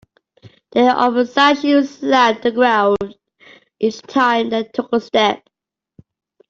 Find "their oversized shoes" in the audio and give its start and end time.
0.71-1.99